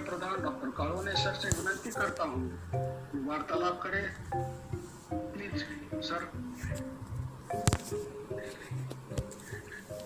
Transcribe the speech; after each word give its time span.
प्रधान 0.00 0.42
doctor 0.42 0.68
काळवणे 0.68 1.12
sir 1.12 1.32
से 1.32 1.48
विनंती 1.48 1.90
करता 1.90 2.22
हूँ 2.22 3.28
वार्तालाप 3.28 3.82
करें। 3.82 4.02
Please 5.32 5.62
sir. 6.04 6.24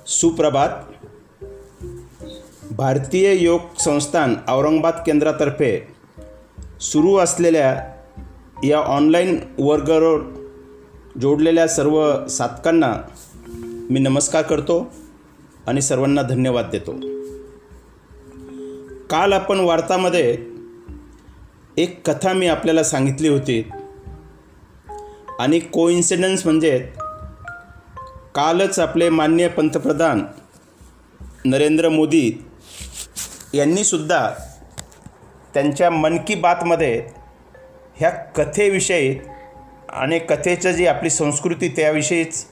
सुप्रभात। 0.07 0.69
भारतीय 2.71 3.33
योग 3.35 3.61
संस्थान 3.81 4.35
औरंगाबाद 4.49 5.03
केंद्रातर्फे 5.07 5.73
सुरू 6.81 7.17
असलेल्या 7.17 7.73
या 8.65 8.79
ऑनलाईन 8.79 9.39
वर्गावर 9.59 10.21
जोडलेल्या 11.21 11.69
सर्व 11.69 12.27
साधकांना 12.27 12.95
मी 13.91 14.01
नमस्कार 14.01 14.43
करतो 14.43 14.93
आणि 15.67 15.83
सर्वांना 15.83 16.23
धन्यवाद 16.23 16.71
देतो. 16.73 17.14
काल 19.15 19.33
आपण 19.33 19.61
वार्तामध्ये 19.61 20.39
एक 21.77 22.11
कथा 22.11 22.33
मी 22.33 22.47
आपल्याला 22.47 22.83
सांगितली 22.83 23.29
होती. 23.29 23.71
आणि 25.39 25.59
कोइन्सिडन्स 25.61 26.47
म्हणजे 26.47 26.89
कालच 28.35 28.79
आपले 28.79 29.09
माननीय 29.09 29.49
पंतप्रधान 29.49 30.25
नरेंद्र 31.45 31.89
मोदी 31.89 32.45
यांनीसुद्धा 33.55 34.31
त्यांच्या 35.55 35.91
मन 35.91 36.19
की 36.19 36.35
बातमध्ये 36.35 37.07
ह्या 37.97 38.11
कथेविषयी 38.11 39.19
आणि 39.89 40.19
कथेचं 40.19 40.71
जी 40.71 40.87
आपली 40.87 41.11
संस्कृती 41.11 41.69
त्याविषयीच 41.69 42.45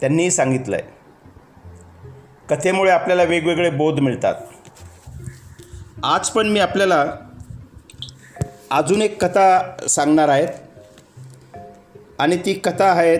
त्यांनीही 0.00 0.30
सांगितलं 0.30 0.76
आहे 0.76 0.84
कथेमुळे 2.50 2.90
आपल्याला 2.90 3.22
वेगवेगळे 3.22 3.70
बोध 3.70 4.00
मिळतात. 4.00 4.34
आज 6.04 6.28
पण 6.28 6.48
मी 6.48 6.60
आपल्याला 6.60 7.14
अजून 8.70 9.02
एक 9.02 9.24
कथा 9.24 9.76
सांगणार 9.88 10.28
आहेत. 10.28 10.48
आणि 12.18 12.36
ती 12.36 12.54
कथा 12.54 12.84
आहेत 12.84 13.18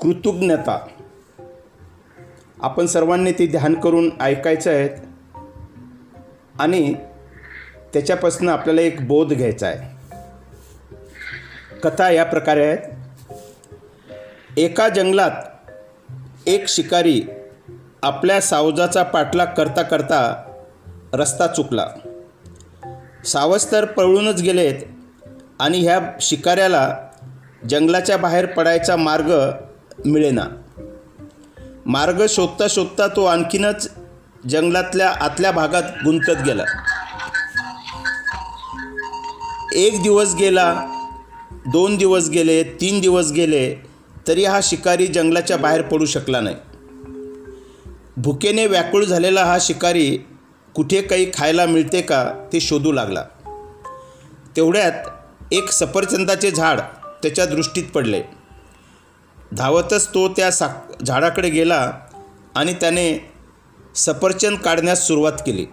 कृतज्ञता. 0.00 0.86
आपण 2.60 2.86
सर्वांनी 2.86 3.32
ती 3.32 3.46
ध्यान 3.46 3.80
करून 3.80 4.10
ऐकायचं 4.20 4.70
आहेत. 4.70 4.90
आणि 6.58 6.94
त्याच्यापासून 7.92 8.48
आपल्याला 8.48 8.80
एक 8.80 9.06
बोध 9.06 9.32
घ्यायचा 9.32 9.66
आहे. 9.66 9.96
कथा 11.82 12.10
या 12.10 12.24
प्रकारे 12.24 12.66
आहेत. 12.66 12.78
एका 14.56 14.88
जंगलात 14.88 15.30
एक 16.46 16.68
शिकारी 16.68 17.22
आपल्या 18.02 18.40
सावजाचा 18.40 19.02
पाठलाग 19.02 19.46
करता 19.46 19.82
करता 19.82 20.44
रस्ता 21.12 21.46
चुकला. 21.46 21.86
सावज 23.24 23.72
तर 23.72 23.84
पळूनच 23.84 24.42
गेलेत 24.42 24.74
आणि 25.58 25.78
ह्या 25.78 26.00
शिकाऱ्याला 26.20 26.96
जंगलाच्या 27.70 28.16
बाहेर 28.16 28.46
पडायचा 28.46 28.96
मार्ग 28.96 29.50
मिळेना. 30.06 30.44
मार्ग 31.86 32.26
शोधता 32.28 32.66
शोधता 32.70 33.06
तो 33.06 33.24
आणखीनच 33.24 33.90
जंगलातल्या 34.48 35.10
आतल्या 35.10 35.50
भागात 35.50 35.82
गुंतत 36.04 36.42
गेला. 36.46 36.64
एक 39.72 40.02
दिवस 40.02 40.34
गेला 40.34 40.86
दोन 41.52 41.96
दिवस 41.96 42.28
गेले 42.28 42.62
तीन 42.62 43.00
दिवस 43.00 43.32
गेले 43.32 43.74
तरी 44.28 44.44
हा 44.44 44.60
शिकारी 44.62 45.06
जंगलाच्या 45.06 45.56
बाहेर 45.56 45.82
पडू 45.82 46.04
शकला 46.04 46.40
नाही. 46.40 46.56
भुकेने 48.16 48.66
व्याकुळ 48.66 49.04
झालेला 49.04 49.44
हा 49.44 49.58
शिकारी 49.60 50.18
कुठे 50.78 51.02
काही 51.02 51.30
खायला 51.34 51.66
मिळते 51.66 52.02
का 52.02 52.32
ते 52.52 52.60
शोधू 52.60 52.92
लागला. 52.92 53.24
तेवढ्यात 54.56 54.92
एक 55.52 55.70
सफरचंदाचे 55.72 56.50
झाड 56.50 56.80
त्याच्या 57.22 57.46
दृष्टीत 57.46 57.84
पडले. 57.94 58.22
धावतच 59.52 60.08
तो 60.08 60.28
त्या 60.28 60.50
सा 60.50 60.68
झाडाकडे 61.06 61.50
गेला 61.50 61.92
आणि 62.54 62.72
त्याने 62.72 63.30
सफरचंद 63.94 64.58
काढण्यास 64.58 65.06
सुरुवात 65.06 65.32
केली. 65.32 65.66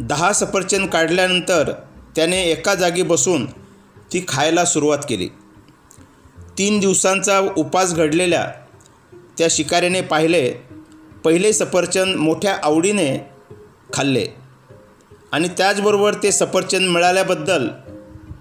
दहा 0.00 0.32
सफरचंद 0.32 0.88
काढल्यानंतर 0.88 1.72
त्याने 2.16 2.42
एका 2.42 2.74
जागी 2.74 3.02
बसून 3.02 3.46
ती 4.12 4.24
खायला 4.28 4.64
सुरुवात 4.64 4.98
केली. 5.08 5.28
तीन 6.58 6.78
दिवसांचा 6.78 7.40
उपास 7.40 7.94
घडलेल्या 7.94 8.52
त्या 9.38 9.46
शिकाऱ्याने 9.50 10.00
पाहिले 10.00 10.54
पहिले 11.24 11.52
सफरचंद 11.52 12.16
मोठ्या 12.16 12.58
आवडीने 12.62 13.31
खाल्ले. 13.92 14.26
आणि 15.32 15.48
त्याचबरोबर 15.48 16.14
ते 16.22 16.32
सफरचंद 16.32 16.88
मिळाल्याबद्दल 16.88 17.68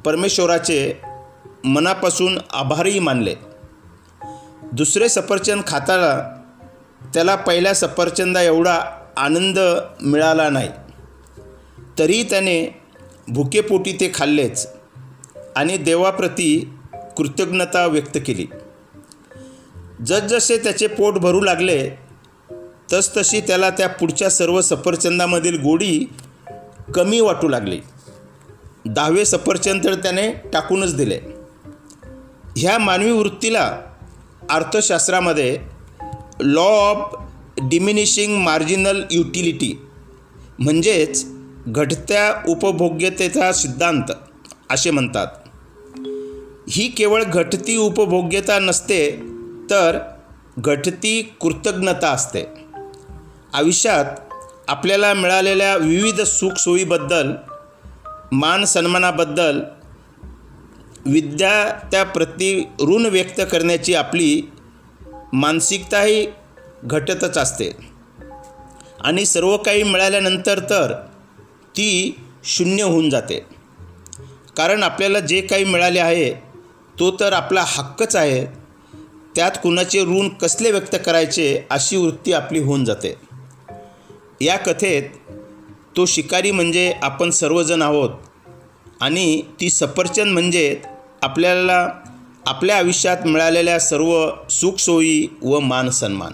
परमेश्वराचे 0.05 1.01
मनापासून 1.63 2.39
आभारही 2.51 2.99
मानले. 2.99 3.35
दुसरे 4.71 5.09
सफरचंद 5.09 5.61
खाताना 5.67 6.41
त्याला 7.13 7.35
पहिल्या 7.35 7.75
सफरचंदा 7.75 8.41
एवढा 8.41 8.79
आनंद 9.17 9.59
मिळाला 10.01 10.49
नाही. 10.49 10.69
तरी 11.99 12.23
त्याने 12.23 12.83
भुकेपोटी 13.27 13.93
ते 13.93 14.11
खाल्लेच 14.13 14.67
आणि 15.55 15.77
देवाप्रती 15.77 16.73
कृतज्ञता 17.17 17.85
व्यक्त 17.85 18.17
केली. 18.25 18.47
जसजसे 20.05 20.57
त्याचे 20.57 20.87
पोट 20.87 21.13
भरू 21.13 21.41
लागले 21.41 21.89
तसतशी 22.93 23.41
त्याला 23.41 23.69
त्या 23.69 23.89
पुढच्या 23.89 24.29
सर्व 24.29 24.61
सफरचंदामधील 24.61 25.61
गोडी 25.61 26.05
कमी 26.95 27.19
वाटू 27.19 27.47
लागली. 27.47 27.79
दहावे 28.85 29.25
सफरचंद 29.25 29.83
तर 29.83 29.93
त्याने 29.93 30.31
टाकूनच 30.31 30.95
दिले. 30.95 31.19
ह्या 32.57 32.77
मानवी 32.77 33.11
वृत्तीला 33.11 33.77
अर्थशास्त्रामध्ये 34.49 35.59
law 36.41 36.61
of 36.61 37.15
diminishing 37.61 38.37
marginal 38.37 39.03
utility 39.11 39.81
म्हणजेच 40.59 41.25
घटत्या 41.67 42.43
उपभोग्यतेचा 42.47 43.51
सिद्धांत 43.51 44.11
असे 44.69 44.91
म्हणतात. 44.91 45.27
ही 46.69 46.87
केवळ 46.87 47.23
घटती 47.23 47.77
उपभोग्यता 47.77 48.59
नसते 48.59 49.11
तर 49.69 49.99
घटती 50.57 51.33
कृतज्ञता 51.41 52.09
असते. 52.09 52.60
आयुष्यात 53.53 54.05
आपल्याला 54.67 55.13
मिळालेल्या 55.13 55.75
विविध 55.75 56.21
सुखसोयीबद्दल 56.21 57.31
मान 58.31 58.65
सन्मानाबद्दल 58.65 59.61
विद्या 61.05 61.79
त्याप्रती 61.91 62.67
ऋण 62.79 63.05
व्यक्त 63.05 63.41
करण्याची 63.51 63.93
आपली 63.93 64.41
मानसिकताही 65.33 66.27
घटतच 66.83 67.37
असते. 67.37 67.71
आणि 69.01 69.25
सर्व 69.25 69.57
काही 69.57 69.83
मिळाल्यानंतर 69.83 70.59
तर 70.59 70.93
ती 71.77 72.19
शून्य 72.43 72.83
होऊन 72.83 73.09
जाते. 73.09 73.45
कारण 74.57 74.83
आपल्याला 74.83 75.19
जे 75.19 75.41
काही 75.41 75.63
मिळाले 75.63 75.99
आहे 75.99 76.33
तो 76.99 77.17
तर 77.19 77.33
आपला 77.33 77.63
हक्कच 77.67 78.15
आहे. 78.15 78.45
त्यात 79.35 79.51
कुणाचे 79.63 80.03
ऋण 80.03 80.29
कसले 80.29 80.71
व्यक्त 80.71 80.95
करायचे 81.05 81.67
अशी 81.69 81.97
वृत्ती 81.97 82.33
आपली 82.33 82.59
होऊन 82.59 82.85
जाते. 82.85 83.30
या 84.41 84.57
कथेत 84.57 85.03
तो 85.97 86.05
शिकारी 86.05 86.51
म्हणजे 86.51 86.93
आपण 87.01 87.29
सर्वजण 87.29 87.81
आहोत. 87.81 88.09
आणि 89.01 89.41
ती 89.59 89.69
सफरचंद 89.69 90.27
म्हणजे 90.27 90.81
आपल्याला 91.21 91.89
आपल्या 92.47 92.77
आयुष्यात 92.77 93.17
मिळालेल्या 93.25 93.79
सर्व 93.79 94.29
सुखसोयी 94.49 95.27
व 95.41 95.59
मानसन्मान 95.59 96.33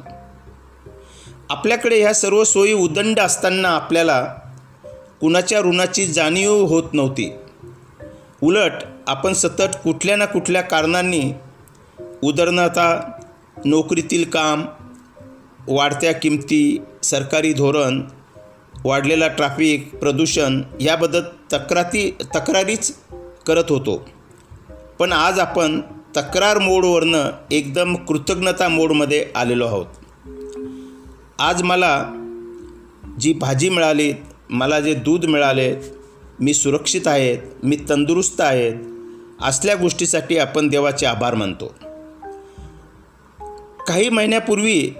आपल्याकडे 1.49 2.01
ह्या 2.01 2.13
सर्व 2.13 2.43
सोयी 2.43 2.73
उदंड 2.73 3.19
असताना 3.19 3.69
आपल्याला 3.69 4.35
कुणाच्या 5.21 5.59
ऋणाची 5.59 6.05
जाणीव 6.05 6.65
होत 6.65 6.83
नव्हती. 6.93 7.31
उलट 8.43 8.71
आपण 9.07 9.33
सतत 9.33 9.77
कुठल्या 9.83 10.15
ना 10.15 10.25
कुठल्या 10.25 10.61
कारणांनी 10.61 11.33
उदाहरणार्थ 12.23 12.79
नोकरीतील 13.65 14.29
काम 14.29 14.65
वाढत्या 15.67 16.11
किमती 16.13 16.81
सरकारी 17.03 17.53
धोरण 17.53 18.01
वाढलेला 18.85 19.27
ट्रॅफिक 19.27 19.95
प्रदूषण 19.95 20.61
याबद्दल 20.81 21.21
तक्राती 21.53 22.17
तक्रारीच 22.35 22.95
करत 23.47 23.63
होतो. 23.69 24.09
पण 24.99 25.11
आज 25.11 25.39
आपण 25.39 25.81
तक्रार 26.17 26.57
मोडवरनं 26.57 27.31
एकदम 27.51 27.95
कृतज्ञता 27.95 28.67
मोडमध्ये 28.67 29.25
आलेलो 29.35 29.65
आहोत. 29.65 29.85
आज 31.39 31.63
मला 31.63 32.05
जी 33.19 33.33
भाजी 33.33 33.69
मिळाली 33.69 34.13
मला 34.49 34.79
जे 34.79 34.93
दूध 34.93 35.25
मिळाले 35.25 35.75
मी 36.39 36.53
सुरक्षित 36.53 37.01
आहेत 37.05 37.37
मी 37.63 37.77
तंदुरुस्त 37.89 38.41
आहेत 38.41 38.73
असल्या 39.41 39.75
गोष्टीसाठी 39.75 40.37
आपण 40.37 40.67
देवाचे 40.67 41.05
आभार 41.05 41.35
मानतो. 41.35 41.75
काही 43.87 44.09
महिन्यापूर्वी 44.09 44.91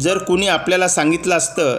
जर 0.00 0.18
कुणी 0.18 0.48
आपल्याला 0.48 0.88
सांगितलं 0.88 1.36
असतं 1.36 1.76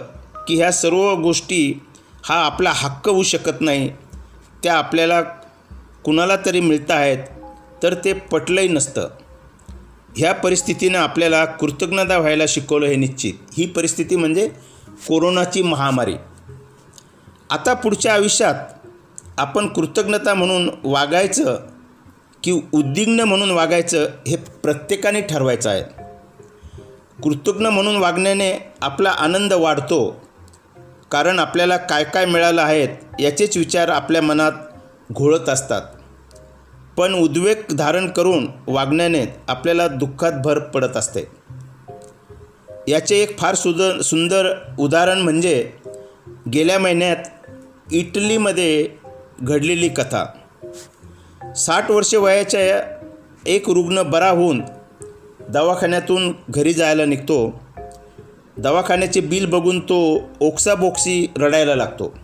की 0.48 0.56
ह्या 0.56 0.72
सर्व 0.72 1.14
गोष्टी 1.14 1.80
हा 2.24 2.34
आपला 2.34 2.72
हक्क 2.74 3.08
होऊ 3.08 3.22
शकत 3.22 3.60
नाही 3.60 3.90
त्या 4.62 4.74
आपल्याला 4.74 5.22
कुणाला 6.04 6.36
तरी 6.46 6.60
मिळत 6.60 6.90
आहेत 6.90 7.18
तर 7.82 7.94
ते 7.94 8.12
पटलंही 8.12 8.68
नसतं. 8.68 9.08
ह्या 10.16 10.34
परिस्थितीनं 10.34 10.98
आपल्याला 10.98 11.44
कृतज्ञता 11.44 12.18
व्हायला 12.18 12.44
शिकवलं 12.48 12.86
हे 12.86 12.96
निश्चित. 12.96 13.34
ही 13.58 13.66
परिस्थिती 13.66 14.16
म्हणजे 14.16 14.48
कोरोनाची 15.08 15.62
महामारी. 15.62 16.14
आता 17.50 17.74
पुढच्या 17.74 18.14
आयुष्यात 18.14 18.54
आपण 19.38 19.68
कृतज्ञता 19.68 20.34
म्हणून 20.34 20.70
वागायचं 20.84 21.58
की 22.42 22.52
उद्विग्न 22.52 23.20
म्हणून 23.20 23.50
वागायचं 23.50 24.08
हे 24.28 24.36
प्रत्येकाने 24.36 25.20
ठरवायचं 25.20 25.70
आहे. 25.70 25.97
कृतज्ञ 27.24 27.66
म्हणून 27.66 27.96
वागण्याने 27.96 28.72
आपला 28.82 29.10
आनंद 29.10 29.52
वाढतो. 29.52 30.20
कारण 31.10 31.38
आपल्याला 31.38 31.76
काय 31.76 32.04
काय 32.04 32.26
मिळालं 32.26 32.62
आहेत 32.62 32.88
याचेच 33.20 33.56
विचार 33.56 33.88
आपल्या 33.88 34.22
मनात 34.22 34.52
घोळत 35.12 35.48
असतात. 35.48 35.82
पण 36.96 37.14
उद्वेग 37.14 37.74
धारण 37.74 38.10
करून 38.10 38.48
वागण्याने 38.66 39.26
आपल्याला 39.48 39.88
दुःखात 39.88 40.32
भर 40.44 40.58
पडत 40.58 40.96
असते. 40.96 41.20
याचे 42.88 43.16
एक 43.16 43.38
फार 43.38 43.54
सुद 43.54 44.00
सुंदर 44.00 44.54
उदाहरण 44.78 45.18
म्हणजे 45.18 45.72
गेल्या 46.54 46.78
महिन्यात 46.78 47.16
इटलीमध्ये 47.92 48.88
घडलेली 49.42 49.88
कथा. 49.88 50.26
साठ 51.56 51.90
वर्षे 51.90 52.16
वयाच्या 52.16 52.82
एक 53.46 53.70
रुग्ण 53.70 54.02
बरा 54.02 54.28
होऊन 54.28 54.62
दवाखान्यातून 55.48 56.32
घरी 56.50 56.72
जायला 56.72 57.04
निघतो. 57.04 57.60
दवाखान्याचे 58.58 59.20
बिल 59.20 59.46
बघून 59.46 59.80
तो 59.80 60.20
ओक्साबोक्सी 60.40 61.26
रडायला 61.36 61.76
लागतो. 61.76 62.18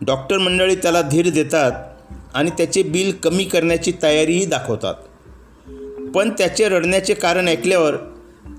डॉक्टर 0.00 0.38
मंडळी 0.38 0.74
त्याला 0.74 1.02
धीर 1.02 1.30
देतात 1.30 1.72
आणि 2.34 2.50
त्याचे 2.50 2.82
बिल 2.82 3.12
कमी 3.22 3.44
करण्याची 3.44 3.92
तयारीही 4.02 4.44
दाखवतात. 4.44 4.94
पण 6.14 6.30
त्याचे 6.30 6.68
रडण्याचे 6.68 7.14
कारण 7.14 7.48
ऐकल्यावर 7.48 7.94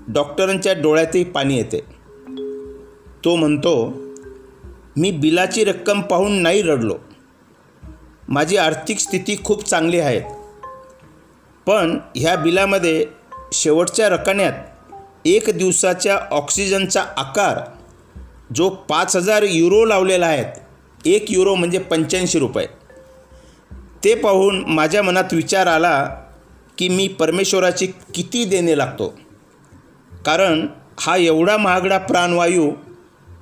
डॉक्टरांच्या 0.08 0.72
डोळ्यातही 0.72 1.24
पाणी 1.24 1.56
येते. 1.56 1.80
तो 3.24 3.36
म्हणतो 3.36 3.94
मी 4.96 5.10
बिलाची 5.10 5.64
रक्कम 5.64 6.00
पाहून 6.00 6.32
नाही 6.32 6.62
रडलो. 6.62 6.96
माझी 8.28 8.56
आर्थिक 8.56 8.98
स्थिती 8.98 9.40
खूप 9.44 9.68
चांगली 9.68 9.98
आहे. 9.98 10.20
पण 11.66 11.98
ह्या 12.16 12.36
बिलामध्ये 12.36 13.17
शेवटच्या 13.52 14.08
रकान्यात 14.08 14.52
एक 15.24 15.50
दिवसाच्या 15.50 16.18
ऑक्सिजनचा 16.30 17.04
आकार 17.16 17.60
जो 18.54 18.68
पाच 18.68 19.16
हजार 19.16 19.42
युरो 19.42 19.84
लावलेला 19.84 20.26
आहेत 20.26 21.06
एक 21.06 21.24
युरो 21.28 21.54
म्हणजे 21.54 21.78
पंच्याऐंशी 21.78 22.38
रुपये. 22.38 22.66
ते 24.04 24.14
पाहून 24.14 24.64
माझ्या 24.66 25.02
मनात 25.02 25.32
विचार 25.32 25.66
आला 25.66 26.08
की 26.78 26.88
मी 26.88 27.08
परमेश्वराची 27.08 27.86
किती 27.86 28.44
देणे 28.44 28.78
लागतो. 28.78 29.18
कारण 30.26 30.66
हा 31.00 31.16
एवढा 31.16 31.56
महागडा 31.56 31.98
प्राणवायू 31.98 32.70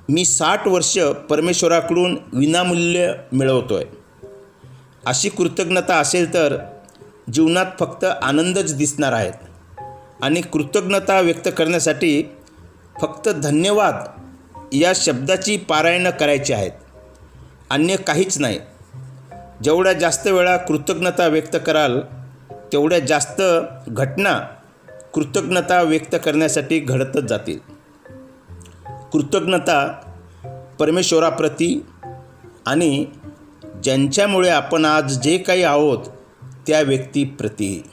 मी 0.09 0.25
साठ 0.25 0.67
वर्ष 0.67 0.97
परमेश्वराकडून 1.29 2.17
विनामूल्य 2.33 3.13
मिळवतो 3.31 3.75
आहे 3.75 3.85
अशी 5.05 5.29
कृतज्ञता 5.29 5.95
असेल 5.95 6.33
तर 6.33 6.57
जीवनात 7.33 7.65
फक्त 7.79 8.03
आनंदच 8.03 8.75
दिसणार 8.75 9.13
आहेत. 9.13 9.33
आणि 10.21 10.41
कृतज्ञता 10.41 11.19
व्यक्त 11.19 11.49
करण्यासाठी 11.57 12.23
फक्त 13.01 13.29
धन्यवाद 13.29 13.95
या 14.73 14.91
शब्दाची 14.95 15.57
पारायणं 15.57 16.09
करायची 16.09 16.53
आहेत. 16.53 16.71
अन्य 17.69 17.95
काहीच 17.95 18.39
नाही. 18.39 18.59
जेवढ्या 19.63 19.93
जास्त 19.93 20.27
वेळा 20.27 20.57
कृतज्ञता 20.57 21.27
व्यक्त 21.27 21.57
कराल 21.65 21.99
तेवढ्या 22.73 22.99
जास्त 22.99 23.41
घटना 23.87 24.39
कृतज्ञता 25.13 25.81
व्यक्त 25.81 26.15
करण्यासाठी 26.25 26.79
घडतच 26.79 27.23
जातील. 27.23 27.59
कृतज्ञता 29.11 29.87
परमेश्वराप्रती 30.79 31.85
आणि 32.65 33.05
ज्यांच्यामुळे 33.83 34.49
आपण 34.49 34.85
आज 34.85 35.19
जे 35.19 35.37
काही 35.37 35.63
आहोत 35.63 35.97
त्या 36.67 36.81
व्यक्तीप्रती. 36.81 37.83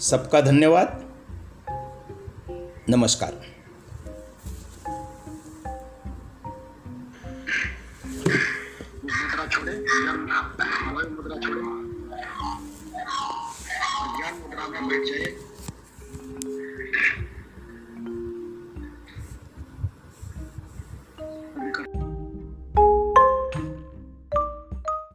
सबका 0.00 0.40
धन्यवाद। 0.40 1.14
नमस्कार। 2.90 3.32
मुद्रा 9.04 9.46
छोड़े 9.46 9.72
ज्ञान 9.72 10.20
मुद्रा 11.08 11.36
छोड़े। 11.40 11.62
मुद्रा 14.32 14.68
में 14.68 14.88
बैठ 14.88 15.02
जाइए। 15.02 15.47